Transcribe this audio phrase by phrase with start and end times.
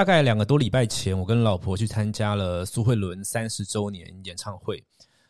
[0.00, 4.82] 大概两个多礼拜前，我跟老婆去参加了苏慧伦三十周年演唱会，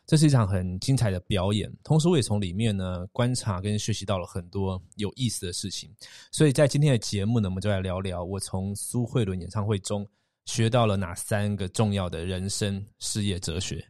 [0.06, 1.69] 这是一场很精彩的表演。
[1.82, 5.91] 同时，我也从里面呢观察跟学习到了很多有意思的事情。
[6.30, 10.06] 所以在今天的节目呢，我们就来聊聊我从苏慧伦演唱会中
[10.45, 13.84] 学到了哪三个重要的人生事业哲学。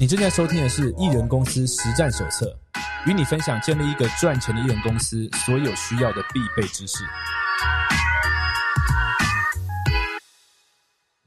[0.00, 2.46] 你正在收听的是《艺人公司实战手册》，
[3.10, 7.04] 与你分享建立一个赚钱的艺人公司所有需要的必备知识。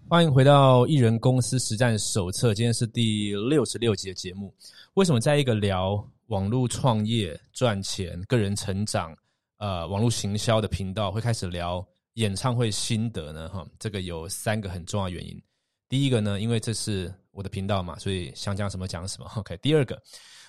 [0.10, 4.52] 欢迎回到《艺人公司实战手册》，今天是第六十六集的节目。
[4.96, 9.16] 为什么在一个聊网络创业、赚钱、个人成长、
[9.60, 13.48] 呃网络行销的频道，会开始聊演唱会心得呢？
[13.50, 15.40] 哈，这个有三个很重要原因。
[15.88, 19.30] 第一个呢，因为这是我的频道嘛，所以想讲什么讲什么。
[19.36, 20.02] OK，第二个，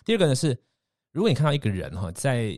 [0.04, 0.56] 第二个呢是，
[1.10, 2.56] 如果你看到一个人哈，在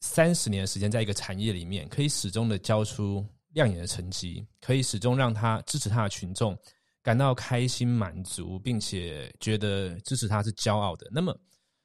[0.00, 6.56] 三十年的时间，在一个产业里面，可以始终的交出亮眼的成绩，可以始终让他支持他的群众
[7.02, 11.36] 感到开心满足，并且觉得支持他是骄傲的，那么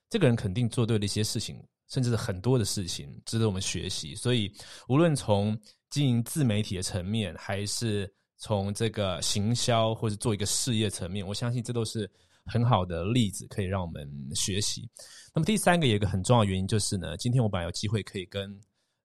[0.09, 4.13] 这个人肯定做对了一些事情，甚至是很多的事情值得我们学习。
[4.15, 4.51] 所以，
[4.87, 5.57] 无论从
[5.89, 8.11] 经营自媒体的层面，还是
[8.43, 12.11] 从这个行销或者做一个事业层面，我相信这都是
[12.45, 14.85] 很好的例子，可以让我们学习。
[15.33, 18.53] 那么第三个有一个很重要的原因就是呢，今天我本来有机会可以跟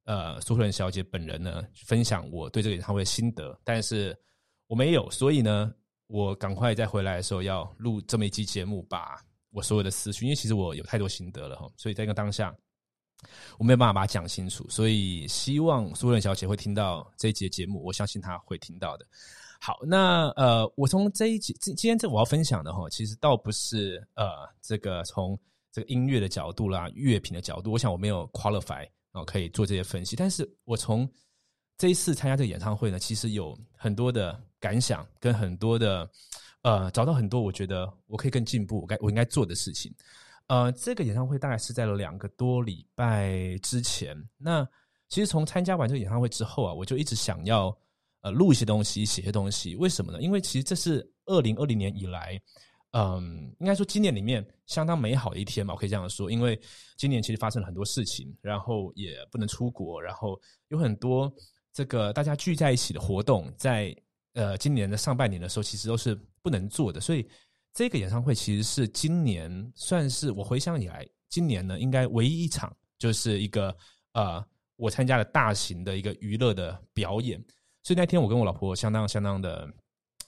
[0.07, 4.13] 呃苏慧伦小姐本人呢分享我对这个演唱会的心得，但是
[4.67, 5.73] 我没有，所以呢，
[6.09, 12.53] 我赶快在回来的时候要录这么一期节目，把我所有的思绪，因为其实我有太多心得了哈，所以在一个当下。
[13.59, 19.07] 我没有办法把它讲清楚，所以希望苏润小姐会听到这一节节目，我相信她会听到的。
[19.61, 25.37] 好，那呃，我从这一集今今天这我要分享的哈，其实倒不是呃这个从
[25.73, 31.11] 这个音乐的角度啦、乐评的角度，我想我没有 qualify 哦可以做这些分析，但是我从
[31.77, 36.09] 这一次参加这个演唱会呢，其实有很多的感想，跟很多的
[36.63, 39.93] 呃找到很多我觉得我可以更进步，我该我应该做的事情。
[40.49, 44.17] 呃，这个演唱会大概是在了两个多礼拜之前。
[44.39, 44.67] 那
[45.07, 47.77] 其实从参加完这个演唱会之后啊，我就一直想要
[48.23, 49.77] 呃录一些东西，写些东西。
[49.77, 50.23] 为什么呢？
[50.23, 52.41] 因为其实这是二零二零年以来，
[52.93, 56.31] 嗯，应该说今年里面相当美好的一天嘛，我可以这样说。
[56.31, 56.59] 因为
[56.97, 61.31] 今年其实发生了很多事情，然后也不能出国，然后有很多
[61.75, 63.95] 这个大家聚在一起的活动，在
[64.33, 67.29] 呃今年的上半年的时候，其实都是不能做的，所以。
[67.79, 73.73] 这个演唱会其实是今年算是我回想以来，今年呢应该唯一一场，就是一个
[74.15, 74.45] 呃
[74.75, 77.41] 我参加了大型的一个娱乐的表演。
[77.85, 79.73] 所以那天我跟我老婆相当相当的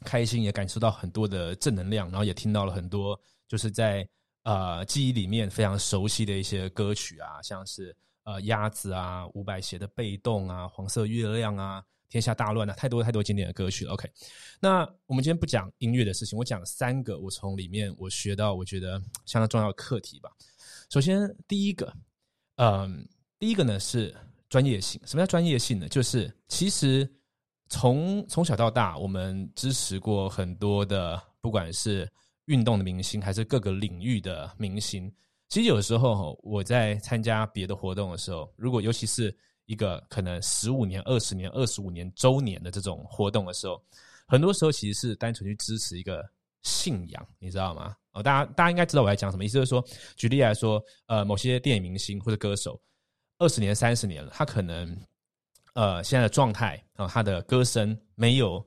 [0.04, 4.08] 开心，也感受到很多的正能量，然后也听到了很多就是在
[4.44, 11.82] 呃记忆里面非常熟悉的一些歌曲啊，像是呃鸭子啊、伍佰写的《被动》啊、黄色月亮啊。
[12.10, 13.92] 天下大乱了，太多太多经典的歌曲了。
[13.92, 14.10] OK，
[14.60, 20.28] 那我们今天不讲音乐的事情，我讲三个我从里面我学到我觉得相当重要的课题吧。
[20.90, 21.90] 首先，第一个，
[22.56, 24.14] 嗯，第一个呢是
[24.48, 25.00] 专业性。
[25.06, 25.88] 什么叫专业性呢？
[25.88, 27.08] 就是其实
[27.68, 32.10] 从从小到大，我们支持过很多的，不管是
[32.46, 35.10] 运动的明星，还是各个领域的明星。
[35.48, 39.36] 其实有时候我在参加别的活动的时候，如果尤其是
[39.70, 43.80] 一个可能十五年、二十年、二十五年周年的这种活动的时候，
[44.26, 46.28] 很多时候其实是单纯去支持一个
[46.62, 47.94] 信仰，你知道吗？
[48.10, 49.84] 哦，大家大家应该知道我在讲什么意思，就是说，
[50.16, 52.80] 举例来说，呃，某些电影明星或者歌手，
[53.38, 54.98] 二十年、三十年了，他可能
[55.74, 58.66] 呃现在的状态啊，他的歌声没有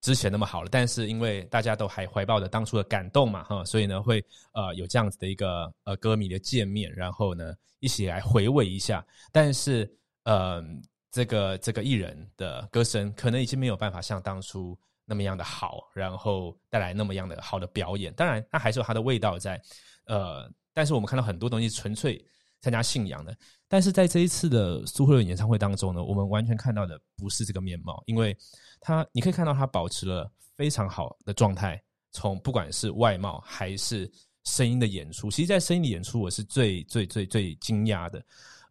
[0.00, 9.94] 之前那么好了，但是因为大家都还怀抱着当初的感动嘛，哈，所以呢会呃有这样子的一个呃歌迷的见面，然后呢一起来回味一下，但是。
[10.28, 10.62] 呃，
[11.10, 18.12] 这个这个艺人的歌声可能已经没有办法像当初那么样的好，然后带来那么样的好的表演。
[18.12, 19.58] 当然，它还是有它的味道在。
[20.04, 22.22] 呃，但是我们看到很多东西纯粹
[22.60, 23.34] 参加信仰的。
[23.68, 28.36] 但是在这一次的苏慧伦演唱会当中呢，我们完全看到的不是这个面貌，因为
[28.82, 31.82] 他你可以看到他保持了非常好的状态，
[32.12, 34.10] 从不管是外貌还是
[34.44, 38.22] 声音的演出，其实，在声音的演出，我是最最最最惊讶的。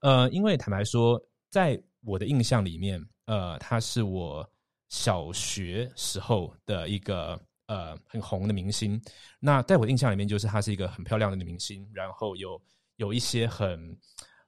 [0.02, 1.20] 呃，因为坦白说。
[1.58, 4.48] 在我的印象里面，呃，他是我
[4.90, 9.02] 小学时候的一个呃很红的明星。
[9.40, 12.62] 那在我印象里面，就是她是一个很漂亮的女明星，然后有
[12.98, 13.98] 有一些很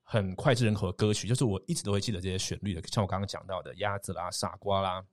[0.04, 5.02] 很脍炙人口的歌曲，就是我一直都会记得这些旋律的，像我刚刚讲到的《鸭子》啦、《傻瓜》啦、《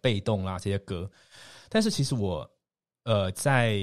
[0.00, 1.10] 被动》啦这些歌。
[1.68, 2.48] 但是其实我
[3.02, 3.76] 呃在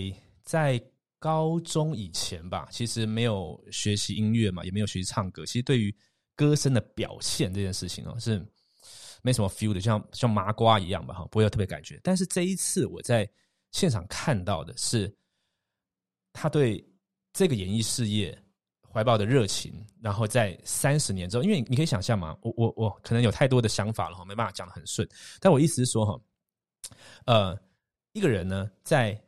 [0.44, 0.82] 在
[1.20, 5.46] 高中以前吧，其实没有学习音乐嘛，也没有学习唱歌。
[5.46, 5.94] 其实对于
[6.36, 8.44] 歌声的表现这件事情哦，是
[9.22, 12.00] 没什么 feel 的，像像麻瓜一样吧，哈，不会有特别感觉。
[12.04, 13.30] 但是这一次我在
[13.72, 15.14] 现场看到的是，
[16.32, 16.86] 他对
[17.32, 18.38] 这个演艺事业
[18.92, 25.08] 怀抱的热情，然后在三十年之后，因为你可以想象嘛，我我我可能有太多的想法了哈，没办法讲的很顺。
[25.40, 26.22] 但我意思是说哈，
[27.26, 27.60] 呃，
[28.12, 29.20] 一个人呢，在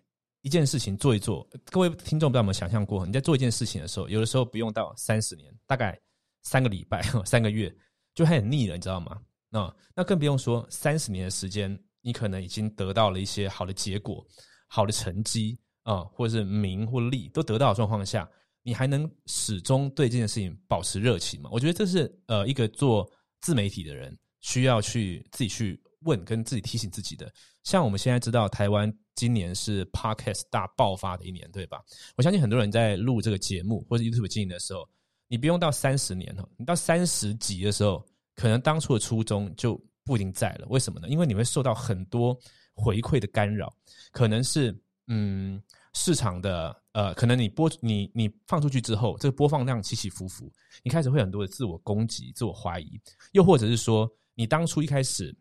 [0.42, 6.00] 一件事情做一做，各位听众不知道有没有想象过，你在做一件事情的时候，有的时候不用到三十年，大概
[6.46, 7.70] 三个礼拜、 三个月
[8.14, 9.20] 就很腻了，你知道吗？
[9.50, 14.26] 那那更不用说三十年的时间，你可能已经得到了一些好的结果、
[14.68, 18.30] 好的成绩啊，或者是名或利都得到的状况下，
[18.64, 21.50] 你还能始终对这件事情保持热情吗？
[21.52, 23.10] 我觉得这是呃一个做
[23.42, 27.32] 自媒体的人需要去自己去问跟自己提醒自己的。
[27.64, 31.82] 像我们现在知道，台湾今年是 Podcast 大爆发的一年，对吧？
[32.18, 34.88] 我相信很多人在录这个节目或者 YouTube 经营的时候，
[35.28, 38.06] 你不用到三十年哦，你到三十几的时候。
[38.38, 41.08] 可能当初的初衷就不一定在了，为什么呢？
[41.08, 42.38] 因为你会受到很多
[42.74, 43.74] 回馈的干扰，
[44.12, 44.78] 可能是
[45.08, 45.58] 嗯
[45.94, 50.52] 市场的呃，可能你播你你放出去之后，这个播放量起起伏伏，
[50.84, 53.00] 你开始会很多的自我攻击、自我怀疑，
[53.32, 55.34] 又或者是说你当初一开始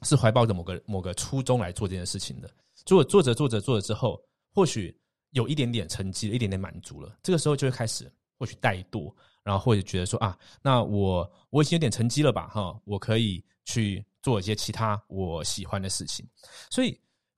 [0.00, 2.50] 是怀抱着某个某个初衷来做这件事情的，
[2.86, 4.18] 做做着做着做着之后，
[4.54, 4.98] 或许
[5.32, 8.10] 有一点点成绩，一点点满足了，这个时候就会开始
[8.42, 9.14] 或许怠惰。
[9.44, 16.24] 然后或者觉得说啊，那我我已经有点成绩了吧，哈，我可以去做一些其他我喜欢的事情。
[16.70, 16.96] 所以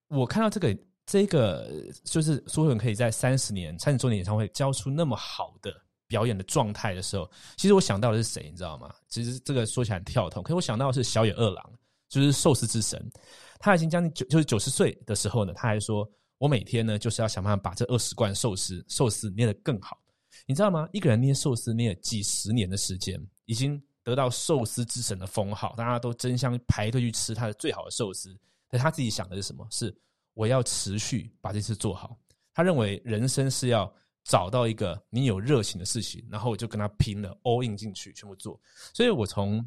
[0.09, 1.67] 我看到这个这个
[2.05, 5.75] 就是苏慧可以在三十年三十周年演唱会交出那么好的
[6.07, 8.95] 表演的状态的时候，其实我想到的是谁，你知道吗？
[9.09, 11.73] 其实这个说起来很跳痛，可是我想到的是小野二郎，
[12.11, 13.11] 就是寿司之神。
[13.59, 16.07] 他已经将近九就是九十岁的时候呢，他还说
[16.37, 19.99] 我每天呢就是要想办法把这二十罐寿司寿司捏得更好。
[20.47, 20.89] 你知道吗？
[20.93, 28.39] 一个人捏寿司捏了几十年的时间，已经得到寿司之神的封号，大家都争相排队去吃他的最好的寿司。
[28.69, 29.67] 但他自己想的是什么？
[29.71, 29.97] 是
[30.35, 32.19] 我要持续把这次做好。
[32.53, 33.91] 他认为人生是要
[34.25, 38.61] 找到一个你有热情的事情，然后我就跟他拼了，all in 进去，全部做。
[38.93, 39.65] 所以我从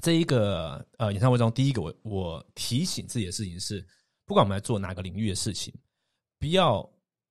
[0.00, 3.86] 这一个呃演唱会中，第一个我我提醒自己的事情是，
[4.24, 5.72] 不管我们在做哪个领域的事情，
[6.38, 6.78] 不要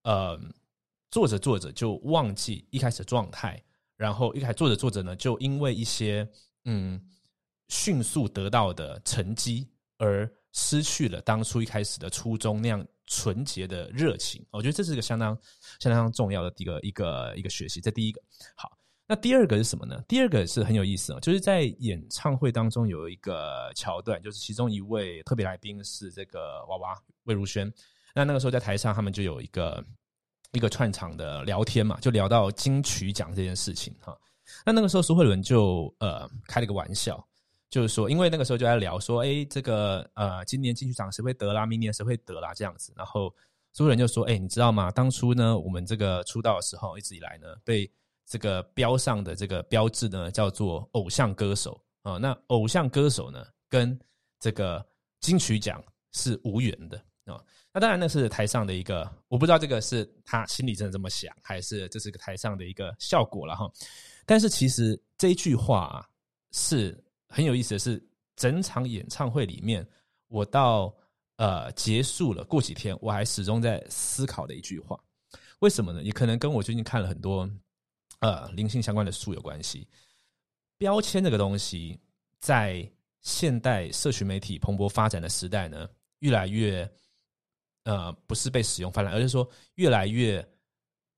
[0.03, 0.39] 呃。
[1.11, 3.61] 做着做着就忘记一开始的状态，
[3.97, 6.27] 然后一开做着做着呢，就因为一些
[6.65, 7.01] 嗯
[7.67, 9.67] 迅速得到的成绩
[9.97, 14.45] 而失去了当初一开始的初衷那样纯洁的热情。
[14.51, 15.35] 我觉得这是一个相当
[15.79, 17.81] 相当重要的一个一个一个学习。
[17.81, 18.21] 这第一个
[18.55, 18.77] 好，
[19.07, 19.99] 那第二个是什么呢？
[20.07, 27.73] 第二个是很有意思哦，就是在演唱会当中有一个桥段，就是其中一位特别来宾是这个娃娃魏如萱。
[28.13, 29.83] 那那个时候在台上，他们就有一个。
[30.51, 34.17] 一个串场的聊天嘛，就聊到金曲奖这件事情哈。
[34.65, 37.23] 那那个时候苏慧伦就呃开了个玩笑，
[37.69, 42.91] 就是说，因为那个时候就在聊说，哎，这个呃今年金曲奖谁会得啦，明年谁会得啦这样子。
[42.95, 43.33] 然后
[43.73, 44.89] 苏慧伦就说，哎，你知道吗？
[44.89, 47.89] 当初呢，我们这个出道的时候，一直以来呢，被
[48.25, 52.17] 这个标上的这个标志呢，叫做偶像歌手啊。
[52.17, 53.97] 那偶像歌手呢，跟
[54.39, 54.83] 这个
[55.19, 57.39] 金曲奖是无缘的啊。
[57.71, 63.71] 那当然，那是台上的一个，我不知道这个是他心里真的这么想，还是这是个台上的一个效果了哈。
[64.25, 66.09] 但是其实这一句话啊，
[66.51, 68.03] 是很有意思的是，
[68.35, 69.87] 整场演唱会里面，
[70.29, 70.91] 我到
[71.35, 74.99] 呃结束了，过几天我还始终在思考的一句话。
[75.59, 76.01] 为什么呢？
[76.01, 77.47] 也可能跟我最近看了很多
[78.19, 79.87] 呃灵性相关的书有关系。
[80.79, 81.99] 标签这个东西，
[82.39, 82.91] 在
[83.21, 86.91] 现代社群媒体蓬勃发展的时代呢，越来越。
[87.89, 90.47] 呃，不是被使用泛滥，而是说越来越，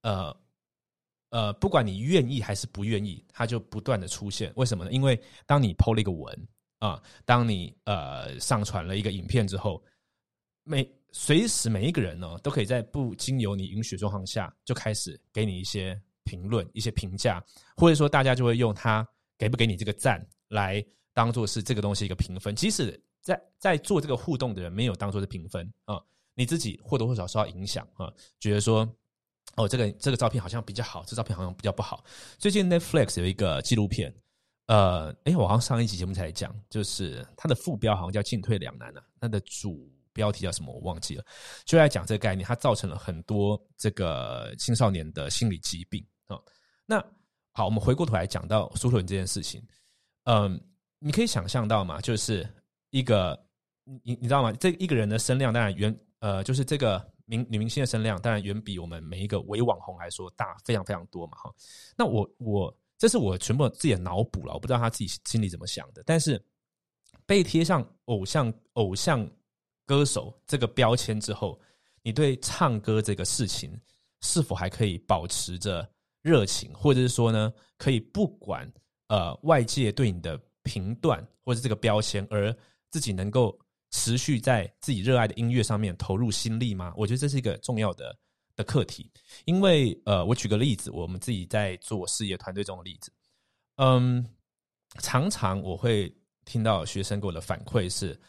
[0.03, 0.33] 呃
[1.31, 4.53] 呃，不管你愿意还是不愿意，它就不断的出现。
[4.55, 4.91] 为什么呢？
[4.93, 6.47] 因为当你 PO 了一个文
[6.79, 9.83] 啊，当你呃上传了一个影片之后，
[10.63, 17.43] 每随时每一个人呢，都可以在不经由你允许状况下，就开始给你一些评论、一些评价，
[17.75, 19.05] 或者说大家就会用他
[19.37, 22.55] 给不给你这个赞来当做是这个东西一个评分。
[22.55, 26.01] 即使在在做这个互动的人没有当做是评分啊。
[26.33, 28.87] 你自己或多或少受到影响啊，觉得说，
[29.57, 32.03] 哦，这个这个照片好像比较好，这照片好像比较不好。
[32.37, 34.13] 最近 Netflix 有一个纪录片，
[34.67, 41.25] 呃，哎，我好像上一集节目才讲，就是它的副标好像叫“进退两难”啊，它的主标题叫什么我忘记了，
[41.65, 46.39] 就在讲这个概念，它造成了很多这个青少年的心理疾病啊。
[46.85, 47.03] 那
[47.51, 49.61] 好，我们回过头来讲到苏伦这件事情，
[50.23, 50.57] 嗯，
[50.97, 52.47] 你可以想象到嘛，就是
[52.91, 53.37] 一个
[53.83, 54.53] 你你你知道吗？
[54.53, 55.93] 这一个人的声量当然远。
[56.21, 61.53] 呃，就是这个明女明星的声量，当然远比我们每一个伪网红来说大非常非常多嘛，哈。
[61.97, 66.03] 那我我这是我全部自己的脑补了，我不知道他自己心里怎么想的。
[66.05, 66.39] 但是
[67.25, 69.27] 被贴上偶像偶像
[69.85, 71.59] 歌手这个标签之后，
[72.03, 73.75] 你对唱歌这个事情
[74.21, 75.87] 是否还可以保持着
[76.21, 78.71] 热情，或者是说呢，可以不管
[79.07, 82.55] 呃外界对你的评断或者这个标签，而
[82.91, 83.57] 自己能够
[83.91, 86.91] 持续在自己热爱的音乐上面投入心力吗？
[86.97, 88.17] 我觉得这是一个重要的
[88.55, 89.11] 的课题。
[89.45, 93.13] 因为呃，我举个例子，我们自己在做事业团队中的例子，
[93.75, 94.27] 嗯，
[94.99, 96.11] 常常我会。
[96.43, 98.19] 听到学生给我的反馈是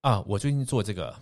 [0.00, 1.14] 啊，我最近做这个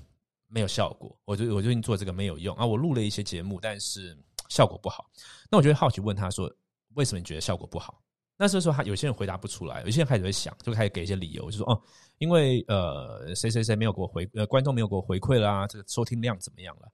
[0.46, 4.16] 没有效果，我最我最近做这个没有用啊，我录了一些节目，但是
[4.48, 5.10] 效果不好。
[5.50, 6.50] 那我就会好奇问他说，
[6.94, 8.00] 为什么你觉得效果不好？
[8.40, 11.82] 那时候他有些人回答不出来，有些人开始会想，就开始给一些理由，就说哦，
[12.16, 16.88] 因为呃谁谁谁没有给我回呃观众没有给我回馈啦，这个收听量怎么样了？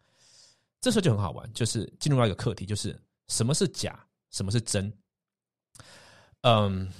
[0.80, 4.92] 这时候就很好玩，就是进入到一个课题，就是什么是假，什么是真？
[6.42, 6.92] 嗯。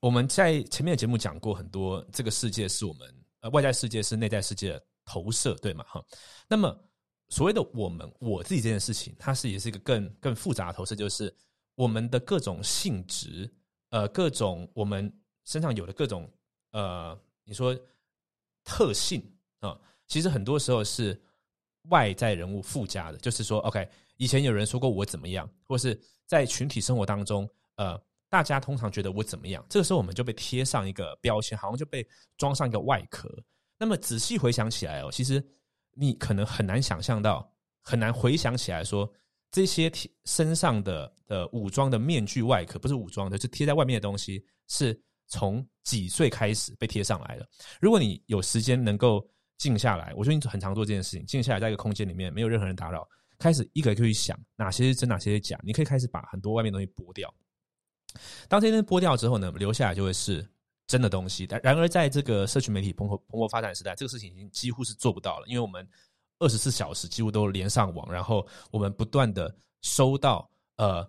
[0.00, 3.08] 我们在前面的节目讲过很多，这个世界是我们
[3.38, 5.84] 呃外在世界是内在世界的投射，对吗？
[5.86, 6.04] 哈，
[6.48, 6.76] 那么
[7.28, 11.32] 所谓的我们我自己这件事情，它是也是一个更更复杂的投射，就是
[11.74, 13.52] 我们的各种性质，
[13.90, 15.12] 呃，各种我们
[15.44, 16.30] 身上有的各种
[16.72, 17.78] 呃，你说
[18.64, 19.22] 特性
[19.60, 21.20] 啊，其实很多时候是
[21.90, 28.00] 外在人物附加的，就是说，OK，以前有人说过我怎么样，或是在群体生活当中，呃。
[28.32, 29.62] 大家通常觉得我怎么样？
[29.68, 33.28] 这个时候我们就被贴上一个标签，好像就被装上一个外壳。
[33.76, 35.46] 那么仔细回想起来哦，其实
[35.92, 37.52] 你可能很难想象到，
[37.82, 39.12] 很难回想起来说
[39.52, 39.92] 这些
[40.24, 47.46] 身上的的武装的面具外壳，不是武装的，是贴在外面的东西，是从几岁开始被贴上来的。
[47.80, 49.24] 如果你有时间能够
[49.58, 53.06] 静下来，我最近很常做这件事情，静下来在一个空间里面，没有任何人打扰，
[53.38, 57.32] 开始一个一个去想哪些是真，哪些是假，你可以开始把很多外面东西剥掉。
[58.48, 60.46] 当这些剥掉之后呢，留下来就会是
[60.86, 61.46] 真的东西。
[61.46, 65.86] 但然而，在这个社群媒体蓬勃蓬勃发展时代，这个事情已经几乎是做不到了，因为我们
[66.42, 71.08] 二十四小时几乎都连上网，然后我们不断的收到呃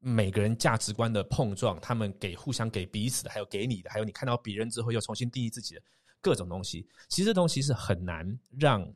[0.00, 5.82] 每个人价值观的碰撞，他们给互相给彼此的，还有给你的，还有你看到别人之后又重新定义自己的
[6.20, 6.88] 各种东西。
[7.08, 8.26] 其实这东西是很难
[8.58, 8.94] 让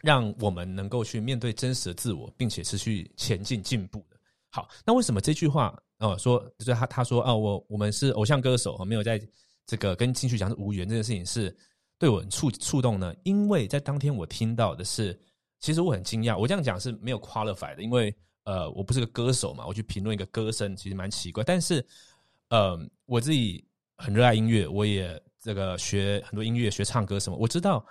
[0.00, 4.16] 让我们能够去面对真实的自我，并且持续前进进步的。
[4.50, 5.72] 好，那为什么这句话？
[5.98, 9.20] 哦，说就是他他说啊，我我们是偶像歌手，没有在
[9.66, 11.54] 这个跟金曲奖是无缘这件事情是
[12.00, 13.14] 对我很触触动呢。
[13.22, 15.16] 因为在当天我听到的是，
[15.60, 16.36] 其实我很惊讶。
[16.36, 21.44] 我这样讲是没有 qualify 的，因为呃，我不是个歌手嘛，我去评论一个歌声其实蛮奇怪。
[21.44, 21.86] 但是
[22.48, 22.76] 呃，
[23.06, 23.64] 我自己
[23.96, 27.36] 很热爱音乐，我也这个学很多音乐，学唱歌什么。
[27.36, 27.86] 我知道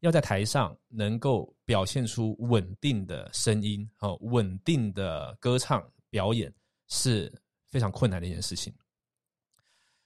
[0.00, 6.52] 要在台上能够表现出稳定的声音，哦，稳定的歌唱表演
[6.88, 7.32] 是。
[7.72, 8.70] 非常困难的一件事情。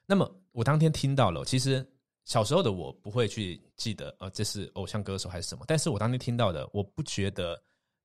[0.07, 1.85] 那么我当天听到了，其实
[2.27, 5.65] 小时候的我不会去记得，呃，这是偶像歌手还是什么。
[5.67, 7.59] 但是我当天听到的，我不觉得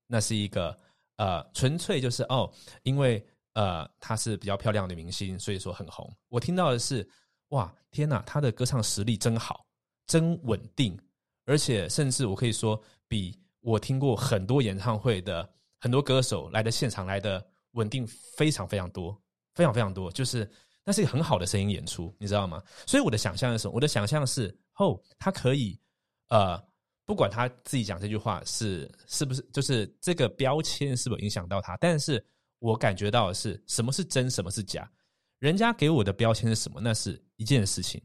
[0.08, 0.78] 那是一个
[1.18, 2.50] 呃，纯粹就是哦，
[2.84, 3.22] 因为
[3.54, 6.10] 呃，她是比较漂亮的明星，所以说很红。
[6.30, 7.06] 我听到的是，
[7.50, 9.66] 哇，天哪，她的歌唱实力真好，
[10.06, 10.98] 真稳定，
[11.46, 15.50] 而且甚至我可以说，比我听过很多演唱会的
[15.80, 19.20] 很多歌手来的现场来的稳定非常非常多。
[19.54, 20.50] 非常非常多，就是
[20.84, 22.62] 那是一个很好的声音演出，你知道吗？
[22.88, 23.74] 所以我的想象是什么？
[23.74, 25.80] 我的想象是，哦，他可以，
[26.30, 26.60] 呃，
[27.06, 32.24] 不管他自己讲这句话是是不是，就是这个标签是否影响到他，但是
[32.58, 34.90] 我感觉到的是，什么是真，什么是假？
[35.38, 36.82] 人家给我的标签是什么？
[36.82, 38.02] 那是一件事情，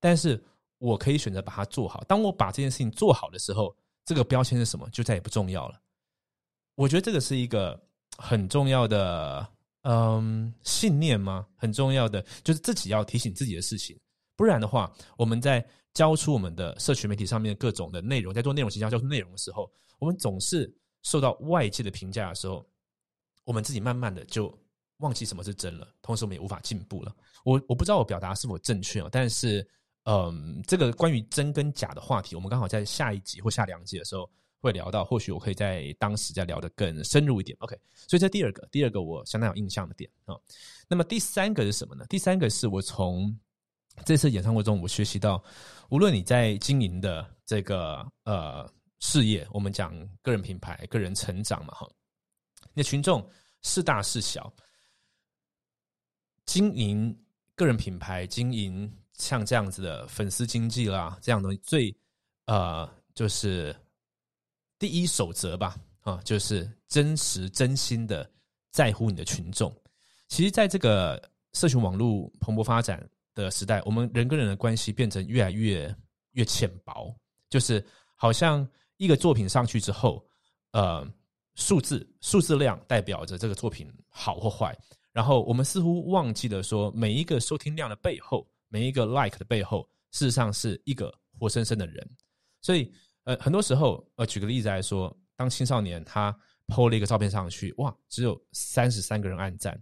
[0.00, 0.42] 但是
[0.78, 2.02] 我可以选择把它做好。
[2.08, 5.80] 当我把这件事情做好的时候，这个标签是什么，就再也不重要了。
[6.74, 7.80] 我觉得这个是一个
[8.18, 9.46] 很重要的。
[9.88, 11.46] 嗯，信念吗？
[11.54, 13.96] 很重要的就是自己要提醒自己的事情，
[14.34, 15.64] 不然的话，我们在
[15.94, 22.66] 交出我们的社群媒体上面各种的内容，在做内容形象、交出内容的时候，我们总是受到外界的评价的时候，
[23.44, 24.52] 我们自己慢慢的就
[24.96, 27.14] 忘记什么是真了，同时我们也无法进步了。
[27.44, 29.64] 我我不知道我表达是否正确哦，但是，
[30.02, 34.28] 嗯，这个关于真跟假的话题，我们刚好在下一集或下两集的时候。
[34.66, 37.56] 会聊到，或许我可以在当时再聊得更深入一点。
[37.60, 40.34] OK，所以这第二个，第二个我相当有印象的点啊。
[40.88, 42.04] 那么第三个是什么呢？
[42.08, 43.38] 第三个是我从
[44.04, 45.42] 这次演唱会中我学习到，
[45.88, 48.68] 无论你在经营的这个呃
[48.98, 51.88] 事业，我们讲个人品牌、个人成长嘛，哈，
[52.74, 53.24] 你的群众
[53.62, 54.52] 是大是小，
[56.44, 57.16] 经营
[57.54, 61.96] 个人品牌、经营像这样子的粉丝经济啦，这样东西最
[62.46, 63.74] 呃就是。
[64.78, 68.28] 第一守则吧，啊，就是真实、真心的
[68.72, 69.74] 在乎你的群众。
[70.28, 75.94] 其实，在这个社群网络蓬勃发展的时代，我们人跟人的关系变成越来越
[76.32, 77.14] 越浅薄，
[77.48, 78.66] 就是好像
[78.96, 80.24] 一个作品上去之后，
[80.72, 81.06] 呃，
[81.54, 84.76] 数字数字量代表着这个作品好或坏，
[85.12, 92.06] 然后我们似乎忘记了说，每一个收听量的背后，每一个 like 的背后，事实上是一个活生生的人。
[92.60, 92.92] 所以，
[93.26, 96.32] 呃，很多时候，呃，举个例子来说，当青少年他
[96.68, 99.76] PO 了一个照片上去，哇，只有三十三个人按赞。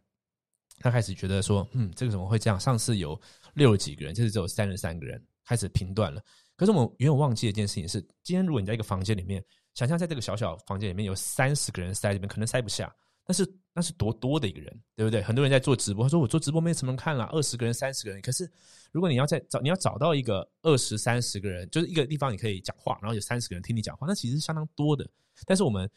[0.81, 2.59] 他开始觉得说，嗯，这个怎么会这样？
[2.59, 3.21] 上次有
[3.53, 6.23] 六十几个人，这次只有三十三个人，开始评断了。
[6.57, 12.91] 可是我们永远忘记一件事情是：今天如果你在一个房间里面，想象在这个小小房间里面有三十个人塞里面，可能塞不下，
[13.27, 15.23] 那是那是多多的一个人，对不对？
[15.23, 18.21] 很多人在做直播，他说我做直播没什么人看了，二十个人、三十个人。
[18.23, 18.51] 可是
[18.93, 25.09] 如果你要在找，你要找到一个二十三十个人，就是一个地方你可以讲话，然后有三十个人听你讲话，那其实是相当多的。
[25.47, 25.91] 但是我们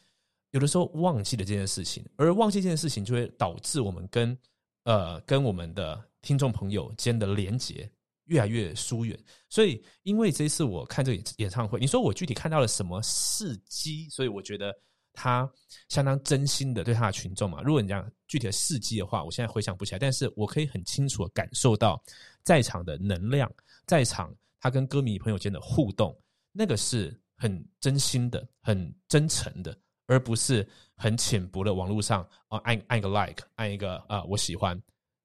[0.50, 4.36] 有的时候忘记了这件事情，而忘记这件事情就会导致我们跟
[4.84, 7.88] 呃，跟我们的听众朋友间的连接
[8.24, 9.18] 越来越疏远，
[9.48, 14.08] 所以因为这一次我看这个演唱会，你说我具体看到了什么事迹？
[14.10, 14.74] 所以我觉得
[15.18, 15.50] 他
[15.88, 17.60] 相当真心的对他的群众嘛。
[17.62, 22.00] 如果你讲具体的事迹的话，我现在回想不起来，但是我可以很清楚的感受到
[22.44, 23.52] 在场的能量，
[23.84, 26.16] 在场他跟歌迷朋友间的互动，
[26.52, 29.76] 那个是很真心的、很真诚的。
[30.10, 34.80] 而不是很浅薄的网络上啊，按按个 like，按一个啊，我喜欢，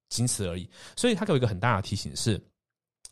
[0.10, 0.70] 仅此而已。
[0.98, 2.38] 所以他给我一个很大的提醒是，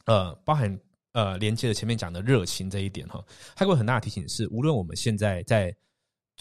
[0.04, 0.78] 呃，包含
[1.14, 3.24] 呃连接的前面讲的热情这一点哈，
[3.56, 5.74] 他给我很大的提醒是，无论我们现在在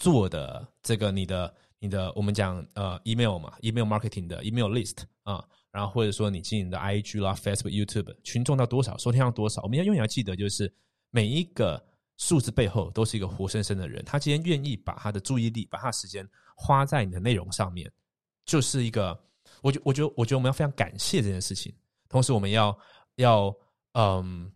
[0.01, 10.73] 做的这个你的你的我们讲呃 email 嘛，email marketing 的 email list 啊，然后或者说你经营的 IG 啦、Facebook、YouTube 群众到多少，收听到多少，我们要永远要记得就是
[11.11, 11.81] 每一个。
[12.17, 16.23] 数字背后都是一个活生生的人，他今天愿意把他的注意力、把他的时间
[16.55, 17.91] 花在你的内容上面，
[18.45, 19.19] 就是一个，
[19.63, 21.73] 我觉，我觉得，我觉得我们要非常感谢这件事情。
[22.07, 22.77] 同时，我们要
[23.15, 23.51] 要，
[23.93, 24.51] 嗯，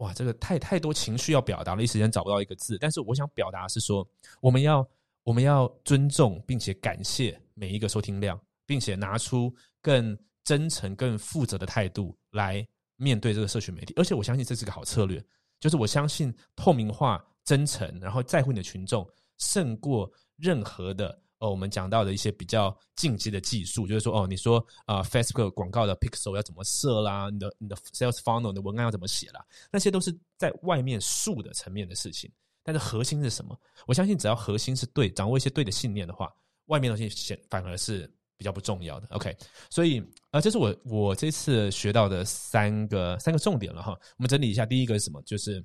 [0.00, 2.76] 哇，这个太太多情绪要表达了，一时间找不到一个字。
[2.78, 4.06] 但是，我想表达是说，
[4.40, 4.86] 我们要
[5.22, 13.92] 我们要尊重并且感谢每一个收听量，并且拿出更真诚、更负责的态度来面对这个社群媒体。
[13.96, 15.22] 而且，我相信这是个好策略。
[15.58, 21.50] 就是我相信透明化、真诚，然后在乎你的群众，胜过任何的哦。
[21.50, 27.28] 我们讲到的一些比较进阶的技术，就是说哦，你说啊，Facebook 广告的 Pixel 要怎么设啦？
[27.30, 29.44] 你的你的 Sales Funnel 的文案要怎么写啦？
[29.70, 32.32] 那些都是在外面术的层面的事情。
[32.62, 33.58] 但是核心是什么？
[33.86, 36.32] 我相信只要核心是对，掌握一些对的信念的话，
[36.66, 38.10] 外面的东西显反而是。
[38.40, 39.36] 比较不重要的，OK，
[39.68, 43.90] 所以呃，这是我我这次学到的三个三个重点了哈。
[44.16, 45.20] 我们整理一下，第一个是什么？
[45.26, 45.62] 就是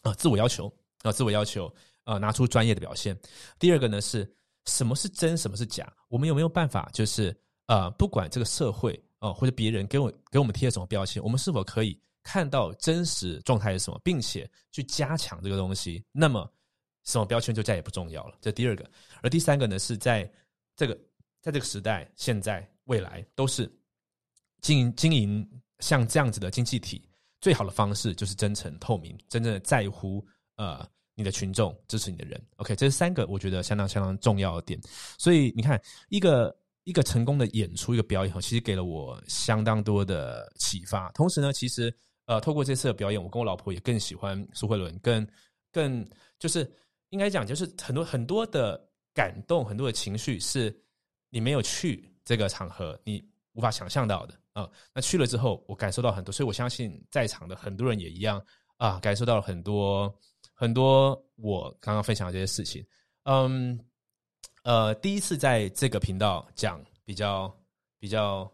[0.00, 1.70] 啊，自我要求啊，自我要求
[2.04, 3.14] 啊，拿出专业的表现。
[3.58, 4.24] 第二个呢是
[4.68, 5.92] 什么是真，什么是假？
[6.08, 16.04] 我们有没有办法，就是呃，不管这个社会啊或者别人给我给我们贴什么标签，我们是否可以看到真实状态是什么，并且去加强这个东西？
[16.12, 16.48] 那么
[17.04, 18.36] 什么标签就再也不重要了。
[18.40, 18.88] 这第二个，
[19.22, 20.30] 而第三个呢是在
[20.76, 20.96] 这个。
[21.40, 23.72] 在这个时代，现在、未来都是
[24.60, 27.08] 经营经营像这样子的经济体，
[27.40, 30.22] 最好的方式就是真诚、透明，真正的在乎
[30.56, 30.84] 呃
[31.18, 32.40] 你的群众，支持你的人。
[32.56, 34.80] OK，这是三个我觉得相当相当重要的点。
[35.18, 35.78] 所以你看，
[36.08, 41.10] 一个一个成功的演出，一个表演，其实给了我相当多的启发。
[41.10, 41.92] 同时呢，其实
[42.26, 45.26] 呃，透过这次的表演，我跟我老婆也更喜欢苏慧伦，更
[45.72, 46.70] 更就是
[47.10, 48.80] 应该讲，就是很多很多的
[49.12, 50.74] 感动，很多的情绪是。
[51.30, 54.66] 你没有去这个场合，你无法想象到的啊。
[54.94, 58.42] 那去了之后，我感受到很多，所以我相信在场的很多人也一样
[58.78, 60.10] 啊，感受到了很多
[60.60, 62.84] 很多我刚刚分享的这些事情。
[63.22, 63.78] 嗯，
[64.64, 67.56] 呃，第一次在这个频道讲比较
[68.00, 68.50] 比较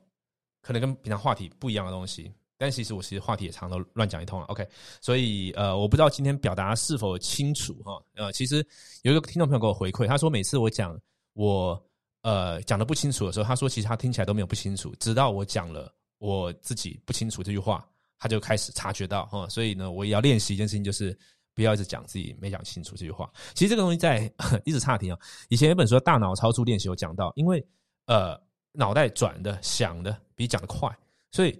[0.60, 4.44] 可能跟平常话题不一样的东西，但其实我其实话题也常都乱讲一通了。
[4.48, 4.68] OK，
[5.00, 7.98] 所以呃，我不知道今天表达是否清楚哈。
[8.16, 8.56] 呃，其实
[9.00, 11.00] 有一个听众朋友给我回馈，他说每次我讲
[11.32, 11.82] 我。
[12.24, 17.86] 呃，讲的不清楚的时候，他说其实他听起来都没有不清楚，直到我讲了我自己不清楚这句话，
[18.18, 19.46] 他就开始察觉到哈。
[19.50, 21.14] 所以呢，我也要练习一件事情，就是
[21.54, 23.30] 不要一直讲自己没讲清楚这句话。
[23.54, 24.30] 其实这个东西在
[24.64, 25.18] 一直岔题啊。
[25.48, 27.64] 以前有本书《大脑超速练习》有讲到，因为
[28.06, 28.38] 呃
[28.72, 30.88] 脑袋转的想的比讲的快，
[31.30, 31.52] 所以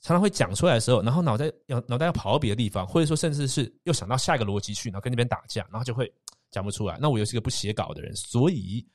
[0.00, 6.12] 常常会讲出来的时候，然后脑袋要脑袋要跑到别的地方，或者说甚至是又想到下一个逻辑去，然后跟那边打架，然后就会
[6.50, 6.98] 讲不出来。
[7.00, 8.86] 那我又是个不写稿的人，所以。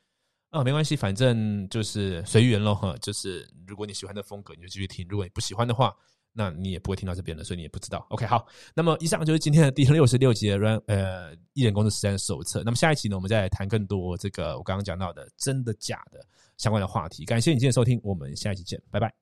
[0.49, 2.75] 啊，没关系，反正就是随缘咯。
[2.75, 2.95] 哈。
[3.01, 5.91] 就是如果你喜欢的风格，你就继续听；如果你不喜欢的话，
[6.33, 8.05] 那你也不会听到这边的，所以你也不知道。
[8.09, 12.63] OK，好，那么以上就是今天的第六十六集的 Run 呃艺人工作实战手册。
[12.65, 16.19] 那么下一期呢，我们再来谈更多这个我刚刚讲到的真的假的
[16.57, 17.23] 相关的话题。
[17.25, 19.13] 感谢你今天收听，我们下一期见，拜拜。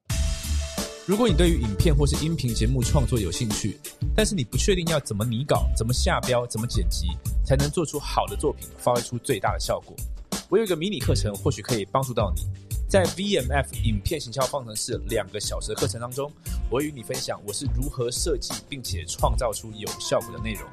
[1.08, 3.78] 如果你对于影片或是音频节目创作有兴趣，
[4.15, 7.08] 但是你不确定要怎么拟稿、怎么下标、怎么剪辑，
[7.43, 9.95] 才能做出好的作品，发挥出最大的效果，
[10.47, 12.43] 我有一个迷你课程，或许可以帮助到你。
[12.88, 16.32] 在 VMF 影片行销方程式两个小时的课程当中，
[16.71, 20.63] 我与你分享我是如何设计并且创造出有效果的内容。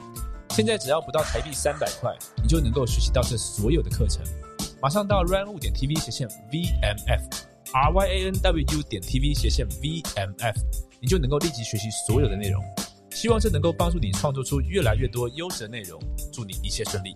[0.51, 4.25] 现在只要不到台币三百块，你就能够学习到这所有的课程。
[4.81, 7.49] 马上到 run 点 TV 斜线 VMF。
[7.73, 10.59] r y a n w 点 t v 斜线 v m f，
[11.01, 12.65] 你就能够立即学习所有的内容。
[13.11, 16.01] 希望这能够帮助你创作出越来越多优质的内容。
[16.33, 17.15] 祝你一切顺利。